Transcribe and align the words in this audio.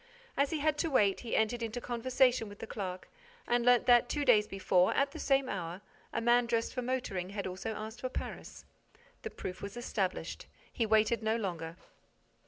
As 0.35 0.49
he 0.49 0.57
had 0.61 0.79
to 0.79 0.89
wait, 0.89 1.19
he 1.19 1.35
entered 1.35 1.61
into 1.61 1.79
conversation 1.79 2.49
with 2.49 2.57
the 2.57 2.65
clerk 2.65 3.07
and 3.45 3.63
learnt 3.63 3.85
that, 3.85 4.09
two 4.09 4.25
days 4.25 4.47
before, 4.47 4.91
at 4.95 5.11
the 5.11 5.19
same 5.19 5.47
hour, 5.47 5.79
a 6.11 6.19
man 6.19 6.47
dressed 6.47 6.73
for 6.73 6.81
motoring 6.81 7.29
had 7.29 7.45
also 7.45 7.73
asked 7.75 8.01
for 8.01 8.09
Paris. 8.09 8.65
The 9.21 9.29
proof 9.29 9.61
was 9.61 9.77
established. 9.77 10.47
He 10.73 10.87
waited 10.87 11.21
no 11.21 11.35
longer. 11.35 11.75